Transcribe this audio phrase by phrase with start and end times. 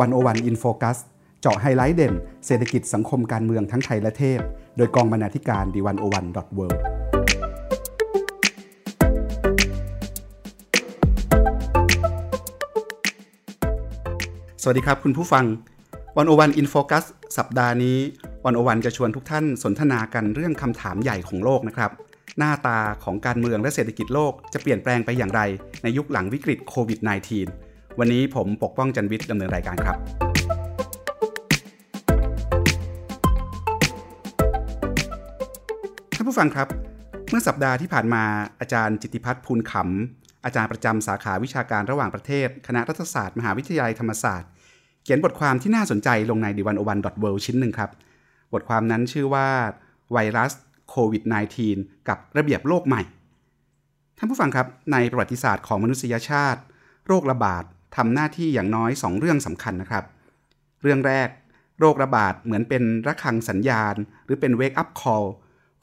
[0.00, 0.98] One O One In Focus
[1.40, 2.14] เจาะไฮไลท์เด่น
[2.46, 4.40] เศรษฐกิจสังคมการเมืองทั้งไทยและเทศ
[4.76, 6.66] โดยกองบรรณาธิการ The One O One dot world
[14.62, 15.44] สวัสดีครับคุณผู้ฟัง
[16.16, 17.04] One O One In Focus
[17.38, 17.98] สัปดาห์นี้
[18.44, 21.90] One O One จะชวนทุกท่านสนทนากันเรื่องคำถามใหญ่ของโลกนะครับ
[22.38, 25.40] หน้าตาของการเมืองและเศรษฐกิจโลกจะเปลี่ยนแปลงไปอย่างไร
[25.82, 27.69] ในยุคหลังวิกฤตโควิด -19
[28.02, 29.98] วันนี้ผมปกป้องจันวิทย์ดำเนินรายการครับ
[36.16, 36.68] ท่านผู้ฟังครับ
[37.30, 38.24] เมื่อสัปดาห์ที่ผ่านมา
[38.60, 44.48] อาจารย์จิติพัฒน์ภูลขำ อาจารย์ประจำสาขาวิชาการระหว่างประเทศ คณะรัฐศาสตร์ มหาวิทยาลัยธรรมศาสตร์
[45.02, 47.90] เขียนบทความที่น่าสนใจลงในดิวันโอวันดอทเชิ้นหนึ่งครับ
[48.52, 49.48] บทความนั้นชื่อว่า
[50.12, 50.52] ไวรัส
[50.88, 51.22] โควิด
[51.66, 53.02] -19 กับระเบียบโลกใหม่
[54.18, 56.60] ท่านผู้ฟังครับ ในประวัติศาสตร์ของมนุษยชาติ
[57.08, 57.64] โรคระบาด
[57.96, 60.04] ทำหน้าที่อย่างน้อย 2 เรื่องสำคัญนะครับ
[60.82, 61.28] เรื่องแรก
[61.80, 65.24] โรคระบาดเหมือนเป็นระฆังสัญญาณ หรือเป็นเวกอัพคอล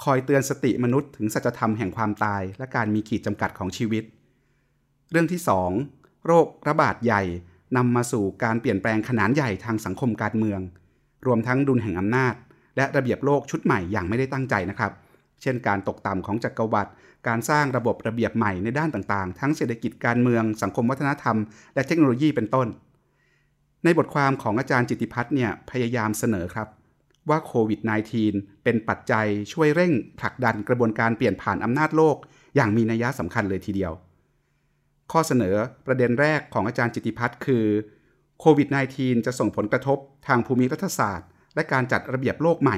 [0.04, 4.04] คอยเตือนสติมนุษย์ถึงสัจธรรมแห่งความตาย และการมีขีดจำกัดของชีวิต
[5.12, 5.42] เรื่องที่
[5.84, 7.22] 2 โรคระบาดใหญ่
[7.78, 10.60] นำมาสู่การเปลี่ยนแปลงขนาดใหญ่ทางสังคมการเมือง
[11.26, 12.34] รวมทั้งดุลแห่งอำนาจ
[12.78, 14.92] และระเบียบโลกชุดใหม่อย่างไม่ได้ตั้งใจนะครับ
[15.42, 16.92] เช่นการตกต่ำของจักรวรรดิ
[17.28, 21.38] การสร้างระบบระเบียบใหม่ในด้านต่างๆ ทั้งเศรษฐกิจการเมืองสังคมวัฒนธรรม
[21.76, 22.68] และเทคโนโลยีเป็นต้น
[23.84, 26.68] ในบทความของอาจารย์จิติพัฒน์เนี่ยพยายามเสนอครับ
[27.30, 27.80] ว่าโควิด
[28.22, 32.18] -19 เป็นปัจจัยช่วยเร่งผลักดันกระบวนการเปลี่ยนผ่านอำนาจโลก
[32.56, 33.92] อย่างมีนัยสำคัญเลยทีเดียว
[35.12, 35.56] ข้อเสนอ
[35.86, 37.66] ประเด็นแรกของอาจารย์จิติพัฒน์คือ
[38.40, 38.68] โควิด
[38.98, 42.78] -19 จะส่งผลกระทบทางภูมิรัฐศาสตร์ และการจัดระเบียบโลกใหม่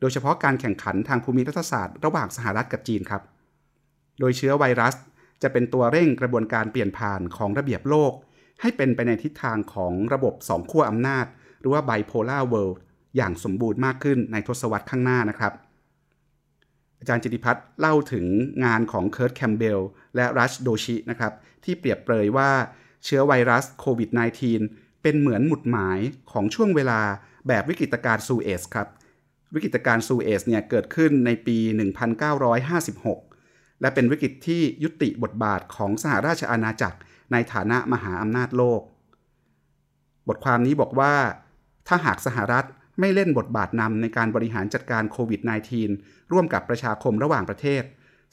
[0.00, 3.22] โดยเฉพาะการแข่งขันทางภูมิรัฐศาสตร์ ระหว่างสหรัฐกับจีนครับ
[4.20, 4.94] โดยเชื้อไวรัส
[5.42, 8.12] จะเป็นตัวเร่งกระบวนการเปลี่ยนผ่านของระเบียบโลก
[8.60, 11.26] ให้เป็นไปในทิศทางของระบบสองขั้วอำนาจ
[11.60, 12.76] หรือว่า bipolar world
[13.16, 15.52] อย่างสมบูรณ์มากขึ้นในทศวรรษข้างหน้านะครับ
[16.98, 18.26] อาจารย์จิตติภัทรเล่าถึง
[18.64, 19.80] งานของ Kurt Campbell
[20.16, 21.32] และรัชโดชินะครับ
[21.64, 22.50] ที่เปรียบเปรยว่า
[23.04, 24.10] เชื้อไวรัสโควิด
[24.56, 25.98] -19 เป็นเหมือนหมุดหมาย
[26.32, 27.00] ของช่วงเวลา
[27.48, 28.88] แบบวิกฤตการณ์ซูเอสครับ
[29.54, 31.58] วิกฤตการณ์ซูเอสเนี่ยเกิดขึ้นในปี
[32.44, 33.25] 1956
[33.80, 36.98] และเป็นวิกฤตที่ยุติบทบาทของสหราชอาณาจักร
[37.32, 38.80] ในฐานะมหาอำนาจโลก
[40.28, 41.14] บทความนี้บอกว่า
[41.88, 42.64] ถ้าหากสหรัฐ
[43.00, 45.40] ไม่เล่นบทบาทนำในการบริหารจัดการโควิด
[45.86, 47.82] -19 ร่วมกับประชาคมระหว่างประเทศ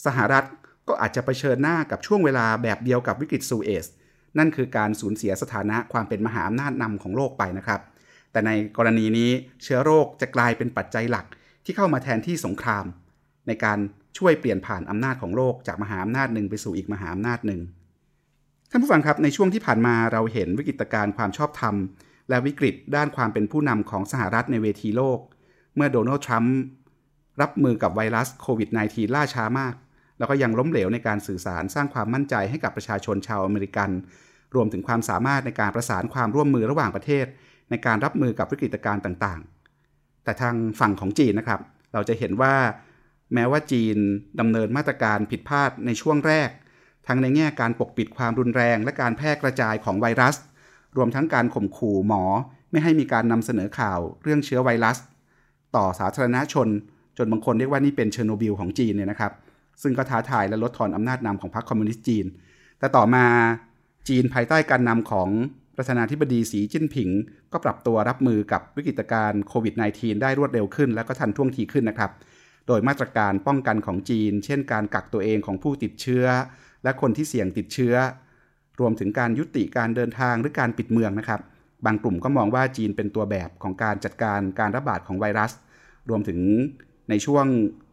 [0.06, 0.46] สหรัฐ
[0.88, 3.86] ก็อาจจะะเผชิญหน้ากับช่วงเวลาแบบเดียวกับวิกฤตซูเอส
[4.38, 7.82] นั่นคือการสูญเสียสถานะความเป็นมหาอำนาจนำของโลกไปนะครับ
[8.32, 9.32] แต่ในกรณีนี้
[9.64, 11.26] เชื้อโรคจะกลายเป็นปัจจัยหลัก
[11.66, 12.86] ที่เข้ามาแทนที่สงคราม
[13.48, 13.80] ในการ
[14.18, 17.62] ช่วยเปลี่ยนผ่านอำนาจของโลกจากมหาอำนาจหนึ่งไปสู่อีกมหาอำนาจหนึ่ง
[18.70, 21.76] ท่านผู้ฟังครับในช่วงที่ผ่านมาเราเห็นวิกฤตการณ์ความชอบธรรม
[22.30, 25.20] และวิกฤตด้านความเป็นผู้นำของสหรัฐในเวทีโลก
[25.76, 26.58] เมื่อโดนัลด์ทรัมป์
[27.42, 29.74] รับมือกับไวรัสโควิด -19 ล่าช้ามาก
[30.18, 33.90] แล้วก็ยังล้มเหลวในการสื่อสารสร้างความมั่นใจให้กับประชาชนชาวอเมริกัน
[34.56, 37.26] รวมถึงความสามารถในการประสานความร่วมมือระหว่างประเทศ
[37.70, 41.62] ในการรับมือกับวิกฤตการณ์ต่างๆ แต่ทางฝั่งของจีนนะครับ
[41.94, 42.54] เราจะเห็นว่า
[43.34, 43.98] แม้ว่าจีน
[44.40, 46.50] ดำเนินมาตรการผิดพลาดในช่วงแรก
[47.08, 50.36] ทั้งในแง่การปกปิดความรุนแรงและการแพร่กระจายของไวรัส
[50.98, 52.24] รวมทั้งการข่มขู่หมอ
[52.72, 54.98] ไม่ให้มีการนำเสนอข่าวเรื่องเชื้อไวรัส
[55.76, 56.68] ต่อสาธารณชน
[57.18, 59.32] จนบางคนเรียกว่านี่เป็นเชอร์โนบิลของจีนเนี่ยนะครับ
[59.82, 62.26] ซึ่งก็ท้าทายและลดทอนอำนาจนำของพรรคคอมมิวนิสต์จีน
[62.80, 63.26] แต่ต่อมา
[64.10, 65.30] จีนภายใต้การนำของ
[65.78, 67.10] ประธานาธิบดีสีจิ้นผิง
[67.52, 72.12] ก็ปรับตัวรับมือกับวิกฤตการณ์โควิด -19 ได้รวดเร็วขึ้น และก็ทันท่วงทีขึ้นนะครับ
[72.68, 76.26] โดยมาตรการป้องกันของจีน เช่นการกักตัวเองของผู้ติดเชื้อ
[76.84, 77.96] และคนที่เสี่ยงติดเชื้อ
[78.80, 81.42] รวมถึงการยุติการเดินทางหรือการปิดเมืองนะครับ
[81.86, 85.52] บางกลุ่มก็มองว่าจีนเป็นตัวแบบของการจัดการการระบาดของไวรัส
[86.10, 86.40] รวมถึง
[87.10, 87.46] ในช่วง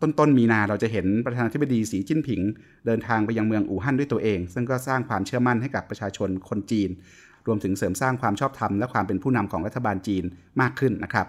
[0.03, 2.41] ต้นๆมีนาเราจะเห็นประธานาธิบดีสีจิ้นผิง
[2.87, 6.91] เดินทางไปยังเมืองอู่ฮั่นด้วยตัวเอง ซึ่งก็สร้างความเชื่อมั่นให้กับประชาชนคนจีน
[7.47, 10.25] รวมถึงเสริมสร้างความชอบธรรมและความเป็นผู้นำของรัฐบาลจีน
[10.61, 11.27] มากขึ้นนะครับ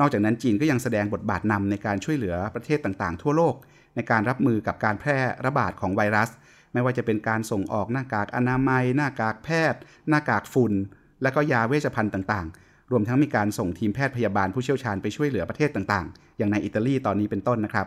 [0.00, 3.54] นอกจากนั้นจีนก็ยังแสดงบทบาทนำในการช่วยเหลือประเทศต่างๆ ทั่วโลก
[3.96, 6.30] ในการรับมือกับการแพร่ระบาดของไวรัส
[6.72, 10.72] ไม่ว่าจะเป็นการส่งออกหน้ากากอนามัย หน้ากากแพทย์ หน้ากากฝุ่น
[11.22, 17.86] และก็ยาเวชภัณฑ์ต่างๆ รวมทั้งมีการส่งทีมแพทย์พยาบาลผู้เชี่ยวชาญไปช่วยเหลือประเทศต่างๆ อย่างในอิตาลีตอนนี้เป็นต้นนะครับ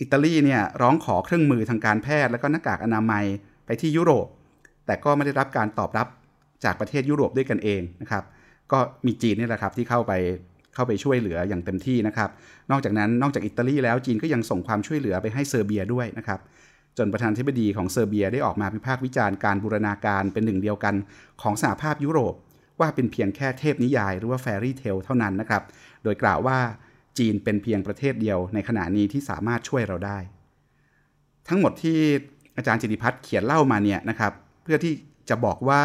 [0.00, 3.24] อิตาลีเนี่ยร้องขอเครื่องมือทางการแพทย์และก็หน้ากากอนามัย
[3.66, 4.26] ไปที่ยุโรป
[4.86, 6.06] แต่ก็ไม่ได้รับการตอบรับ
[6.64, 8.24] จากประเทศยุโรปด้วยกันเองนะครับ
[8.72, 10.12] ก็มีจีนนี่แหละครับที่เข้าไป
[10.74, 12.30] เข้าไปช่วยเหลืออย่างเต็มที่นะครับ
[12.70, 16.40] นอกจากนั้นนอกจากอิตาลีแล้วจีนก็ยังส่งความช่วยเหลือไปให้เซอร์เบียด้วยนะครับ
[16.98, 20.94] จนประธานธิบดีของเซอร์เบียได้ออกมาพิพากษ์วิจารณ์การบูรณาการเป็นหนึ่งเดียวกัน
[21.42, 22.34] ของสหภาพยุโรป
[22.80, 25.62] ว่าเป็นเพียงแค่เทพนิยายหรือว่าแฟรี่เทลเท่านั้นนะครับ
[26.04, 26.58] โดยกล่าวว่า
[27.18, 30.18] จีนเป็นเพียงประเทศเดียวในขณะนี้ที่สามารถช่วยเราได้
[31.48, 31.98] ทั้งหมดที่
[32.56, 34.32] อาจารย์จิติพัฒน์เขียนเล่ามาเนี่ยนะครับ
[34.62, 34.92] เพื่อที่
[35.28, 35.82] จะบอกว่า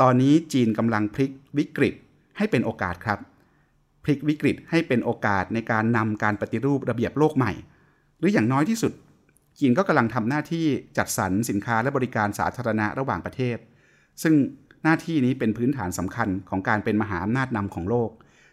[0.00, 1.94] ตอนนี้จีนกำลังพลิกวิกฤต
[2.36, 3.18] ให้เป็นโอกาสครับ
[4.08, 7.52] ลิกวิกฤตให้เป็นโอกาสในการนำการปฏิรูประเบียบโลกใหม่
[8.18, 8.92] หรืออย่างน้อยที่สุด
[9.58, 10.66] จีนก็กำลังทำหน้าที่
[10.98, 13.58] จัดสรรสินค้าและบริการสาธารณะระหว่างประเทศ
[14.22, 14.34] ซึ่ง
[14.84, 18.10] หน้าที่นี้เป็นพื้นฐานสำคัญของการเป็นมหาอำนาจนำของโลก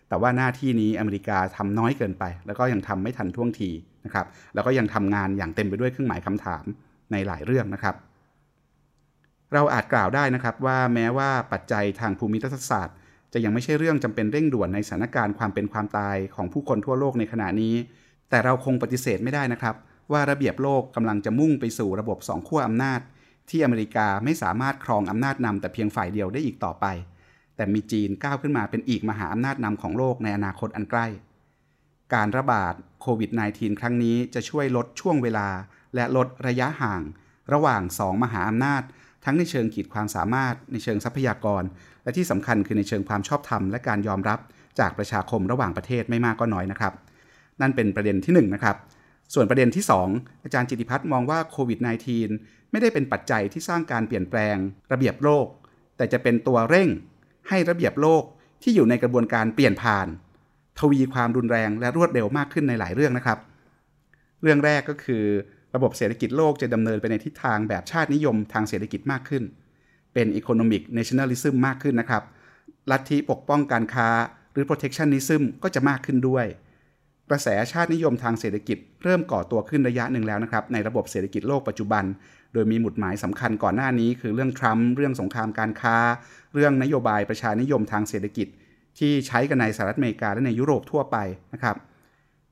[0.09, 3.69] แต่ว่าหน้าที่นี้อเมริกาทำน้อยเกินไป แล้วก็ยังทำไม่ทันท่วงที
[4.05, 6.63] นะครับ แล้วก็ยังทำงานอย่างเต็มไปด้วยเครื่องหมายคำถาม
[7.11, 7.95] ในหลายเรื่องนะครับ
[9.53, 12.95] เราอาจกล่าวได้นะครับว่าแม้ว่าปัจจัยทางภูมิรัฐศาสตร์
[13.33, 17.75] จะยังไม่ใช่เรื่องจำเป็นเร่งด่วนในสถานการณ์ความเป็นความตายของผู้คนทั่วโลกในขณะนี้
[18.29, 19.75] แต่เราคงปฏิเสธไม่ได้นะครับ
[20.11, 22.99] ว่าระเบียบโลกกำลังจะมุ่งไปสู่ระบบสองขั้วอำนาจ
[23.49, 26.85] ที่อเมริกาไม่สามารถครองอำนาจนำแต่เพียงฝ่ายเดียวได้อีกต่อไป
[27.55, 31.07] แต่มีจีนก้าวขึ้นมาเป็นอีกมหาอำนาจนำของโลกในอนาคตอันใกล้
[32.13, 35.47] การระบาดโควิด -19 ครั้งนี้จะช่วยลดช่วงเวลา
[35.95, 37.01] และลดระยะห่าง
[37.53, 38.83] ระหว่างสองมหาอำนาจ
[39.25, 41.63] ทั้งในเชิงขีดความสามารถในเชิงทรัพยากร
[42.03, 44.39] และที่สำคัญคือในเชิงความชอบธรรมและการยอมรับ
[44.79, 46.93] จากประชาคมระหว่างประเทศไม่มากก็น้อยนะครับ
[47.61, 48.75] นั่นเป็นประเด็นที่1นนะครับ
[49.33, 49.83] ส่วนประเด็นที่
[50.13, 51.79] 2 อาจารย์จิติพัฒน์มองว่าโควิด
[52.25, 54.55] -19 ไม่ได้เป็นปัจจัยที่สร้างการเปลี่ยนแปลง
[54.91, 55.47] ระเบียบโลก
[55.97, 56.89] แต่จะเป็นตัวเร่ง
[57.49, 58.23] ให้ระเบียบโลก
[58.63, 60.07] ที่อยู่ในกระบวนการเปลี่ยนผ่าน
[60.79, 63.39] ทวีความรุนแรงและรวดเร็วมากขึ้นในหลายเรื่องนะครับ
[64.41, 65.23] เรื่องแรกก็คือ
[65.75, 69.43] ระบบเศรษฐกิจโลกจะดำเนินไปในทิศทางแบบชาตินิยมทางเศรษฐกิจมากขึ้น
[70.13, 72.23] เป็น economic nationalism มมากขึ้นนะครับ
[72.91, 74.09] ลัทธิปกป้องการค้า
[74.51, 76.45] หรือ protectionism ก็จะมากขึ้นด้วย
[77.29, 82.03] กระแสชาตินิยมทางเศรษฐกิจ เริ่มก่อตัวขึ้นระยะหนึ่งแล้วนะครับ ในระบบเศรษฐกิจโลกปัจจุบัน
[82.53, 85.97] โดยมีหมุดหมายสำคัญก่อนหน้านี้ คือเรื่องทรัมป์เรื่องสงครามการค้า
[86.53, 88.47] เรื่องนโยบายประชานิยมทางเศรษฐกิจ
[88.99, 91.17] ที่ใช้กันในสหรัฐอเมริกาและในยุโรปทั่วไป
[91.53, 91.75] นะครับ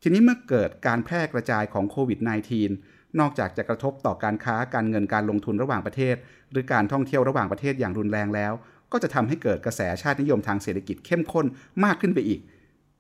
[0.02, 6.16] ทีนี้เมื่อเกิดการแพร่กระจายของโควิด -19 นอกจากจะกระทบต่อการค้าการเงินการลงทุนระหว่างประเทศ
[6.52, 8.54] หรือการท่องเที่ยวระหว่างประเทศอย่างรุนแรงแล้ว
[8.92, 11.46] ก็จะทำให้เกิดกระแสชาตินิยมทางเศรษฐกิจเข้มข้น
[11.86, 12.42] มากขึ้นไปอีก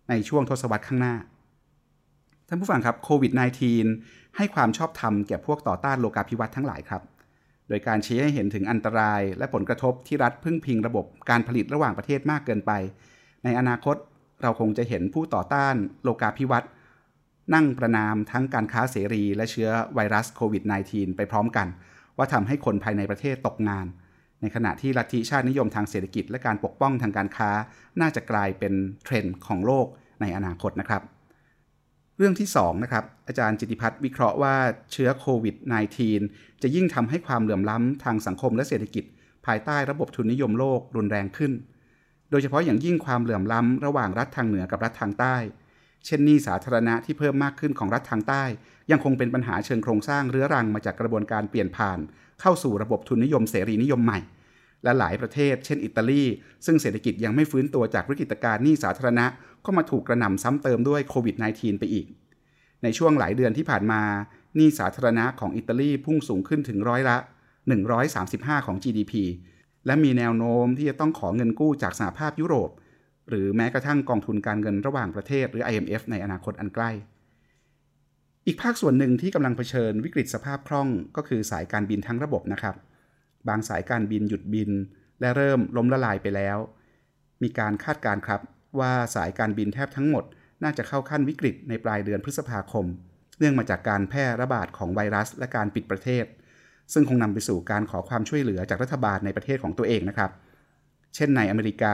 [0.10, 1.15] ในช่วงทศวรรษข้างหน้า
[2.48, 3.31] ท่านผู้ฟังครับโควิด
[3.83, 7.01] -19 ให้ความชอบธรรมแก่พวกต่อต้านโลกาภิวัตน์ทั้งหลายครับ
[7.68, 12.71] โดยการชี้ให้เห็นถึงอันตราย และผลกระทบที่รัฐพึ่งพิงระบบการผลิตระหว่างประเทศมากเกินไป
[13.44, 13.95] ในอนาคต
[14.42, 16.69] เราคงจะเห็นผู้ต่อต้านโลกาภิวัตน์
[17.54, 21.68] นั่งประนามทั้งการค้าเสรีและเชื้อไวรัสโควิด -19 ไปพร้อมกัน
[22.18, 23.86] ว่าทำให้คนภายในประเทศตกงาน
[24.42, 27.51] ในขณะที่ลัทธิชาตินิยมทางเศรษฐกิจ และการปกป้องทางการค้า
[28.01, 28.74] น่าจะกลายเป็น
[29.04, 29.88] เทรนด์ของโลก
[30.22, 31.01] ในอนาคตนะครับ
[32.18, 34.56] เรื่องที่2นะครับอาจารย์จิติพัฒน์วิเคราะห์ว่า
[34.92, 35.56] เชื้อโควิด
[36.10, 39.04] -19 จะยิ่งทำให้ความเหลื่อมล้ำทางสังคมและเศรษฐกิจ
[39.46, 41.51] ภายใต้ระบบทุนนิยมโลกรุนแรงขึ้น
[42.31, 45.36] โดยเฉพาะอย่างยิ่งความเหลื่อมล้ำระหว่างรัฐทางเหนือกับรัฐทางใต้
[46.05, 48.44] เช่นหนี้สาธารณะที่เพิ่มมากขึ้นของรัฐทางใต้
[48.91, 52.00] ยังคงเป็นปัญหาเชิงโครงสร้างเรื้อรังมาจากกระบวนการเปลี่ยนผ่าน
[52.41, 54.19] เข้าสู่ระบบทุนนิยมเสรีนิยมใหม่
[54.83, 56.23] และหลายประเทศ เช่นอิตาลี
[56.65, 59.25] ซึ่งเศรษฐกิจยังไม่ฟื้นตัวจากวิกฤตการณ์หนี้สาธารณะ
[59.65, 62.05] ก็มาถูกกระหน่ำซ้ำเติมด้วยโควิด -19 ไปอีก
[62.83, 64.01] ในช่วงหลายเดือนที่ผ่านมา
[64.55, 67.17] หนี้สาธารณะของอิตาลีพุ่งสูงขึ้นถึงร้อยละ
[67.91, 69.13] 135 ของ GDP
[69.85, 72.69] และมีแนวโน้มที่จะต้องขอเงินกู้จากสหภาพยุโรป
[73.30, 76.92] หรือแม้กระทั่งกองทุนการเงินระหว่างประเทศหรือ IMF ในอนาคตอันใกล้
[78.46, 82.75] อีกภาคส่วนหนึ่งที่กำลังเผชิญวิกฤตสภาพคล่องก็คือสายการบินทั้งระบบนะครับ
[83.48, 84.72] บางสายการบินหยุดบิน
[85.22, 86.58] และเริ่มล้มละลายไปแล้ว
[87.44, 88.42] มีการคาดการครับ
[88.80, 90.24] ว่าสายการบินแทบทั้งหมด
[90.63, 92.86] น่าจะเข้าขั้นวิกฤตในปลายเดือนพฤษภาคม
[93.39, 96.25] เนื่องมาจากการแพร่ระบาดของไวรัส และการปิดประเทศ
[96.94, 100.32] ซึ่งคงนำไปสู่การขอความช่วยเหลือจากรัฐบาลในประเทศของตัวเองนะครับ
[101.15, 101.94] เช่นในอเมริกา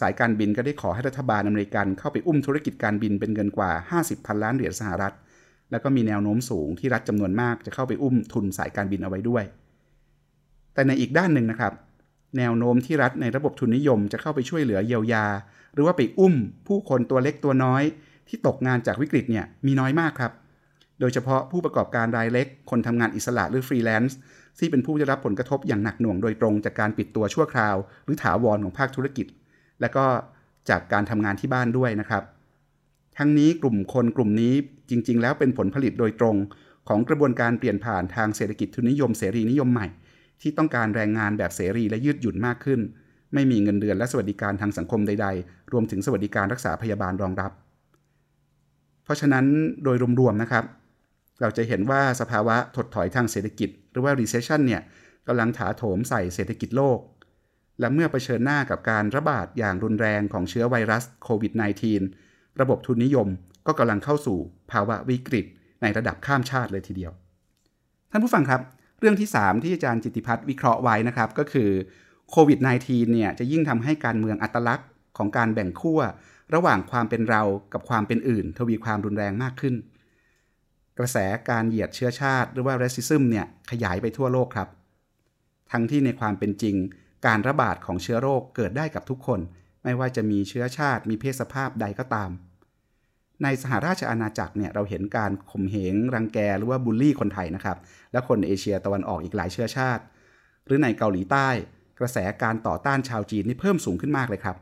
[0.00, 5.14] สายการบินก็ได้ขอให้รัฐบาลอเมริกันเข้าไปอุ้มธุรกิจการบินเป็นเงินกว่า 50พันล้านเหรียญสหรัฐ
[5.70, 9.44] แล้วก็มีแนวโน้มสูงที่รัฐจำนวนมากจะเข้าไปอุ้มทุนสายการบินเอาไว้ด้วย
[10.74, 11.72] แต่ในอีกด้านหนึ่งนะครับ
[12.38, 15.26] แนวโน้มที่รัฐในระบบทุนนิยมจะเข้าไปช่วยเหลือเยียวยา
[15.74, 16.34] หรือว่าไปอุ้ม
[16.66, 17.82] ผู้คนตัวเล็กตัวน้อย
[18.28, 20.32] ที่ตกงานจากวิกฤตเนี่ยมีน้อยมากครับ
[21.00, 24.18] โดยเฉพาะผู้ประกอบการรายเล็ก คนทำงานอิสระหรือฟรีแลนซ์
[24.58, 29.26] ที่เป็นผู้ได้รับผลกระทบอย่างหนักหน่วงโดยตรงจากการปิดตัวชั่วคราว หรือถาวรของภาคธุรกิจ
[29.80, 30.06] และก็
[30.68, 32.22] จากการทำงานที่บ้านด้วยนะครับ
[33.18, 34.54] ทั้งนี้กลุ่มคนกลุ่มนี้
[34.90, 36.36] จริง ๆ แล้วเป็นผลผลิตโดยตรง
[36.88, 39.86] ของกระบวนการเปลี่ยนผ่านทางเศรษฐกิจทุนนิยมเสรีนิยมใหม่
[40.40, 42.80] ที่ต้องการแรงงานแบบเสรีและยืดหยุ่นมากขึ้น
[43.34, 47.52] ไม่มีเงินเดือนและสวัสดิการทางสังคมใด ๆ รวมถึงสวัสดิการรักษาพยาบาลรองรับ
[49.04, 49.46] เพราะฉะนั้น
[49.84, 50.64] โดยรวมๆนะครับ
[51.40, 54.82] เราจะเห็นว่าสภาวะถดถอยทางเศรษฐกิจ หรือว่า recession เนี่ย
[55.28, 56.98] กำลังถาโถมใส่เศรษฐกิจโลก
[57.80, 61.52] และเมื่อเผชิญหน้ากับการระบาดอย่างรุนแรงของเชื้อไวรัสโควิด
[62.06, 63.28] -19 ระบบทุนนิยม
[63.66, 64.38] ก็กำลังเข้าสู่
[64.72, 65.46] ภาวะวิกฤต
[65.82, 67.12] ในระดับข้ามชาติเลยทีเดียว
[68.10, 68.60] ท่านผู้ฟังครับ
[69.00, 71.70] เรื่องที่ 3 ที่อาจารย์จิติพัฒน์วิเคราะห์ไว้นะครับก็คือ
[72.30, 76.00] โควิด -19 เนี่ยจะยิ่งทำให้การเมืองอัตลักษณ์ของการแบ่งขั้ว
[76.54, 77.42] ระหว่างความเป็นเรา
[77.72, 79.74] กับความเป็นอื่น ทวีความรุนแรงมากขึ้น
[80.98, 81.16] กระแส
[81.50, 84.68] การเหยียดเชื้อชาติ หรือว่า racism เนี่ยขยายไปทั่วโลกครับ
[85.72, 86.76] ทั้งที่ในความเป็นจริง
[87.26, 89.40] การระบาดของเชื้อโรคเกิดได้กับทุกคน
[89.84, 92.30] ไม่ว่าจะมีเชื้อชาติมีเพศสภาพใดก็ตาม
[93.42, 97.78] ในสหราชอาณาจักรเนี่ยเราเห็นการข่มเหงรังแกหรือว่าบูลลี่คนไทยนะครับ
[98.12, 100.02] และคนเอเชียตะวันออกอีกหลายเชื้อชาติ
[100.66, 101.48] หรือในเกาหลีใต้
[101.98, 104.56] กระแสการต่อต้านชาวจีนนี่เพิ่มสูงขึ้นมากเลยครับ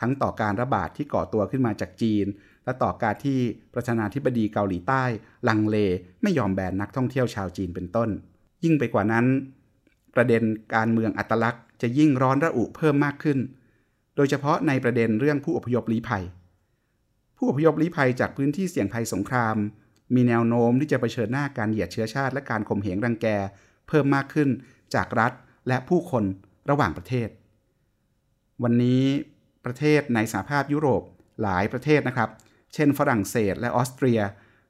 [0.00, 2.26] ทั้งต่อการระบาดที่ก่อตัวขึ้นมาจากจีน
[2.64, 3.38] และต่อการที่
[3.74, 5.04] ประธานาธิบดีเกาหลีใต้
[5.48, 5.76] ลังเล
[6.22, 8.08] ไม่ยอมแบนนักท่องเที่ยวชาวจีนเป็นต้น
[8.64, 9.26] ยิ่งไปกว่านั้น
[10.14, 10.42] ประเด็น
[10.74, 13.38] การเมืองอัตลักษณ์ จะยิ่งร้อนระอุเพิ่มมากขึ้น
[14.16, 16.24] โดยเฉพาะในประเด็นเรื่องผู้อพยพลี้ภัย
[17.36, 19.56] ผู้อพยพลี้ภัยจากพื้นที่เสี่ยงภัยสงคราม
[20.14, 23.26] มีแนวโน้มที่จะเผชิญหน้าการเหยียดเชื้อชาติและการข่มเหงรังแก
[23.88, 24.48] เพิ่มมากขึ้น
[24.94, 25.32] จากรัฐ
[25.68, 26.24] และผู้คน
[26.70, 27.28] ระหว่างประเทศ
[28.62, 29.02] วันนี้
[29.64, 31.02] ประเทศในสหภาพยุโรป
[31.42, 32.30] หลายประเทศนะครับ
[32.74, 34.20] เช่น ฝรั่งเศสและออสเตรีย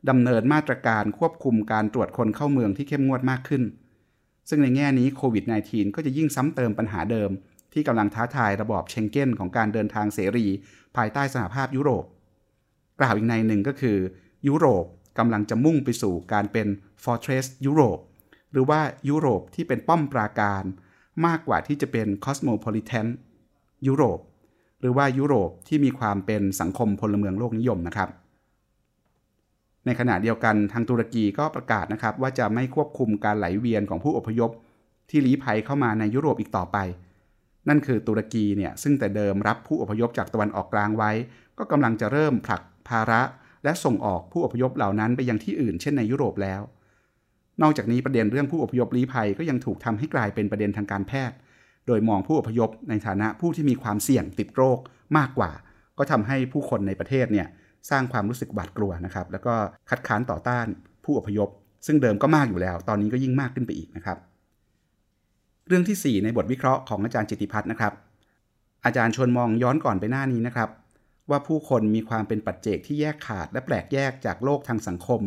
[0.09, 3.63] ดำเนินมาตรการควบคุมการตรวจคนเข้าเมืองที่เข้มงวดมากขึ้น
[4.51, 7.31] ซึ่งในแง่นี้โควิด -19 ก็จะยิ่งซ้ำเติมปัญหาเดิม
[7.73, 10.47] ที่กำลังท้าทายระบอบเชงเก้นของการเดินทางเสรี
[10.97, 12.05] ภายใต้สหภาพยุโรป
[13.01, 13.99] กล่าวอีกในหนึ่งก็คือ
[14.49, 14.85] ยุโรป
[15.19, 16.67] กำลังจะมุ่งไปสู่การเป็น
[17.05, 17.99] Fortress ยุโรป
[18.53, 20.63] หรือว่ายุโรปที่เป็นป้อมปราการ
[21.27, 23.07] มากกว่าที่จะเป็น Cosmopolitan
[23.87, 24.19] ยุโรป
[24.81, 28.09] หรือว่ายุโรปที่มีความเป็นสังคมพลเมืองโลกนิยมนะครับ
[29.87, 34.51] ในขณะเดียวกันทางตุรกีก็ประกาศนะครับว่าจะไม่ควบคุมการไหลเวียนของผู้อพยพ
[35.11, 36.79] ที่ลี้ภัยเข้ามาในยุโรปอีกต่อไป
[37.69, 41.11] นั่นคือตุรกีเนี่ยซึ่งแต่เดิมรับผู้อพยพจากตะวันออกกลางไว้
[41.59, 43.23] ก็กำลังจะเริ่มผลักภาระ
[43.65, 46.61] และส่งออกผู้อพยพเหล่านั้นไปยังที่อื่น เช่นในยุโรปแล้ว
[47.63, 51.37] นอกจากนี้ประเด็นเรื่องผู้อพยพลี้ภัยก็ยังถูกทำให้กลายเป็นประเด็นทางการแพทย์
[51.87, 54.79] โดยมองผู้อพยพในฐานะผู้ที่มีความเสี่ยงติดโรค
[55.17, 55.51] มากกว่า
[55.99, 57.47] ก็ทำให้ผู้คนในประเทศเนี่ย
[57.91, 59.55] สร้างความรู้สึกหวาดกลัวนะครับ แล้วก็
[59.91, 60.67] คัดค้านต่อต้าน
[61.05, 61.49] ผู้อพยพ
[61.87, 64.19] ซึ่งเดิมก็มากอยู่แล้ว ตอนนี้ก็ยิ่งมากขึ้นไปอีกนะครับ
[65.69, 67.93] เรื่องที่ 4 ในบทวิเคราะห์ของอาจารย์จิติพัฒน์นะครับ
[68.85, 70.69] อาจารย์ชวนมองย้อนก่อนไปหน้านี้นะครับ
[71.31, 75.21] ว่าผู้คนมีความเป็นปัจเจกที่แยกขาด และแปลกแยกจากโลกทางสังคม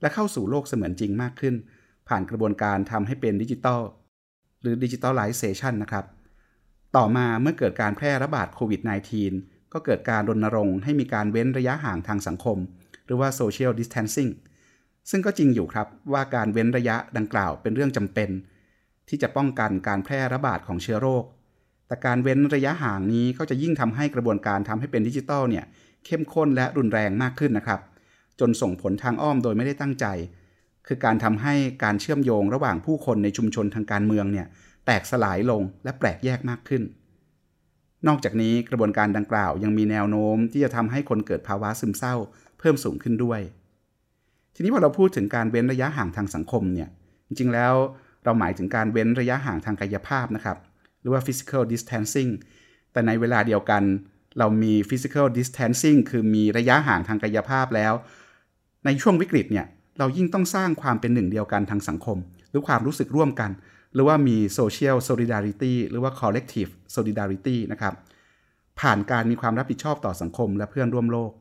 [0.00, 1.54] และเข้าสู่โลกเสมือนจริงมากขึ้น
[2.08, 3.80] ผ่านกระบวนการทำให้เป็นดิจิตอล
[4.62, 6.04] หรือดิจิทัลไลเซชันนะครับ
[6.96, 12.58] ต่อมาเมื่อเกิดการแพร่ระบาดโควิด -19 ก็เกิดการรณรงค์ให้มีการเว้นระยะห่างทางสังคม
[13.06, 14.30] หรือว่า social distancing
[15.10, 18.30] ซึ่งก็จริงอยู่ครับว่าการเว้นระยะดังกล่าวเป็นเรื่องจำเป็น
[19.08, 21.24] ที่จะป้องกันการแพร่ระบาดของเชื้อโรค
[21.86, 25.64] แต่การเว้นระยะห่างนี้ก็จะยิ่งทำให้กระบวนการทำให้เป็นดิจิทัลเนี่ย
[26.06, 27.80] เข้มข้นและรุนแรงมากขึ้นนะครับ
[28.40, 30.06] จนส่งผลทางอ้อมโดยไม่ได้ตั้งใจ
[30.86, 31.54] คือการทำให้
[31.84, 34.46] การเชื่อมโยงระหว่างผู้คนในชุมชนทางการเมืองเนี่ย
[34.86, 36.82] แตกสลายลงและแปลกแยกมากขึ้น
[38.08, 42.14] นอกจากนี้กระบวนการดังกล่าวยังมีแนวโน้มที่จะทำให้คนเกิดภาวะซึมเศร้า
[42.58, 43.40] เพิ่มสูงขึ้นด้วย
[44.54, 46.88] ทีนี้พอเราพูดถึงการเว้นระยะห่างทางสังคมเนี่ย
[47.26, 47.74] จริงๆแล้ว
[48.24, 50.58] เราหมายถึงการเว้นระยะห่างทางกายภาพนะครับ
[51.00, 52.30] หรือว่า physical distancing
[52.92, 53.82] แต่ในเวลาเดียวกัน
[54.38, 57.92] เรามี physical distancing คือมีระยะห่างทางกายภาพแล้ว
[58.84, 59.66] ในช่วงวิกฤตเนี่ย
[59.98, 62.18] เรายิ่งต้องสร้างความเป็นหนึ่งเดียวกันทางสังคม
[62.50, 63.50] หรือความรู้สึกร่วมกัน
[63.94, 67.94] หรือว่ามี social solidarity หรือว่า collective solidarity นะครับ
[68.80, 71.32] ผ่านการมีความรับผิดชอบต่อสังคมและเพื่อนร่วมโลก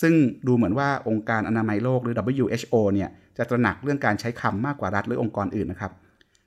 [0.00, 0.14] ซึ่ง
[0.46, 5.92] ดูเหมือนว่าองค์การอนามัยโลกหรือ WHO เนี่ยจะตระหนักเรื่องการใช้คำมากกว่ารัฐหรือองค์กรอื่นนะครับ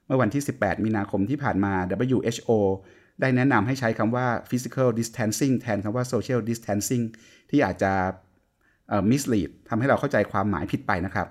[0.05, 1.74] เมื่อวันที่ 18 มีนาคมที่ผ่านมา
[2.13, 2.51] WHO
[3.22, 7.03] ได้แนะนำให้ใช้คำว่า physical distancing แทนคำว่า social distancing
[7.50, 7.91] ที่อาจจะ
[9.10, 11.27] มิสลีดทำให้เราเข้าใจความหมายผิดไปนะครับ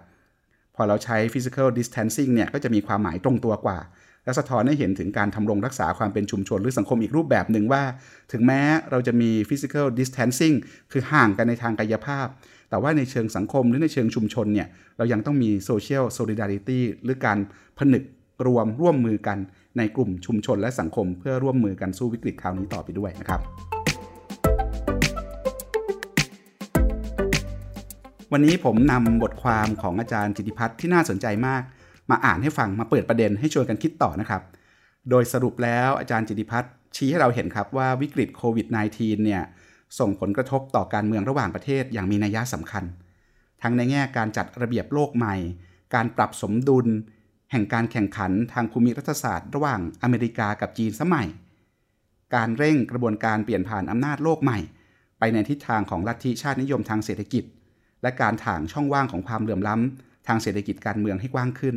[0.77, 3.79] พอเราใช้ physical distancing เนี่ยก็จะมีความหมายตรงตัวกว่า
[4.25, 7.83] และสะท้อนให้เห็นถึงการทำรงรักษาความเป็นชุมชนหรือสังคมอีกรูปแบบหนึ่งว่า
[8.33, 10.57] ถึงแม้เราจะมี physical distancing
[10.93, 12.27] คือห่างกันในทางกายภาพ
[12.71, 17.39] แต่ว่าในเชิงสังคมหรือในเชิงชุมชนเนี่ยเรายังต้องมี social solidarity หรือการ
[17.79, 18.03] ผนึก
[18.47, 19.39] รวมร่วมมือกัน
[19.79, 23.41] ในกลุ่มชุมชนและสังคม เพื่อร่วมมือกันสู้วิกฤตคราวนี้ต่อไปด้วยนะครับ
[28.33, 31.63] วันนี้ผมนำบทความของอาจารย์จิติพัฒน์ที่น่าสนใจมาก
[32.11, 34.43] มาอ่านให้ฟังมาเปิดประเด็นให้ชวนกันคิดต่อนะครับ
[35.11, 38.67] โดยสรุปแล้วอาจารย์จิติพัฒน์ชี้ให้เราเห็นครับว่าวิกฤตโควิด
[38.97, 39.43] -19 เนี่ย
[39.99, 42.85] ส่งผลกระทบต่อการเมืองระหว่างประเทศอย่างมีนัยสำคัญ
[43.63, 45.35] ทั้งในแง่การจัดระเบียบโลกใหม่
[45.95, 46.87] การปรับสมดุล
[47.53, 51.29] แห่งการแข่งขันทางภูมิรัฐศาสตร์ ระหว่างอเมริกากับจีนสมัย
[52.35, 54.59] การเร่งกระบวนการเปลี่ยนผ่านอำนาจโลกใหม่
[55.19, 57.45] ไปในทิศทางของลัทธิชาตินิยมทางเศรษฐกิจ
[58.05, 61.77] และการถ่างช่องว่างของความเหลื่อมล้ำ ทางเศรษฐกิจการเมืองให้กว้างขึ้น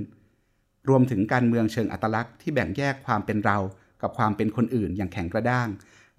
[0.89, 3.57] รวมถึงการเมืองเชิงอัตลักษณ์ที่แบ่งแยกความเป็นเรา
[4.01, 5.67] กับความเป็นคนอื่นอย่างแข็งกระด้าง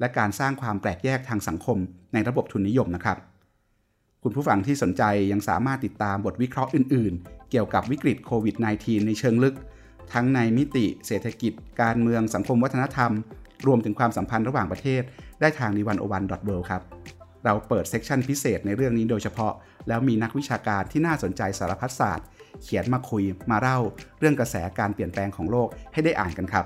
[0.00, 1.78] และการสร้างความแปลกแยกทางสังคม
[2.12, 3.18] ในระบบทุนนิยมนะครับ
[4.22, 9.56] คุณผู้ฟังที่สนใจยังสามารถติดตามบทวิเคราะห์อื่น ๆ เกี่ยวกับวิกฤตโควิด -19 ในเชิงลึก
[10.12, 13.12] ทั้งในมิติเศรษฐกิจ การเมืองสังคมวัฒนธรรม
[13.66, 15.02] รวมถึงความสัมพันธ์ระหว่างประเทศ
[15.40, 16.97] ได้ทางนิวันโอวันดอทเครับ
[17.44, 19.52] เราเปิดเซกชันพิเศษในเรื่องนี้โดยเฉพาะ
[19.88, 22.26] แล้วมีนักวิชาการที่น่าสนใจสารพัดศาสตร์
[22.62, 23.78] เขียนมาคุยมาเล่า
[24.18, 26.64] เรื่องกระแสการเปลี่ยนแปลงของโลกให้ได้อ่านกันครับ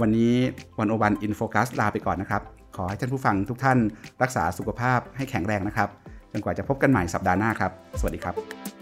[0.00, 0.34] วันนี้
[0.78, 2.42] วันโอวันอินโฟคัสลาไปก่อนนะครับ
[2.76, 3.78] ขอให้ท่านผู้ฟังทุกท่าน
[4.22, 5.88] รักษาสุขภาพให้แข็งแรงนะครับ
[6.32, 8.75] จนกว่าจะพบกันใหม่สัปดาห์หน้าครับ สวัสดีครับ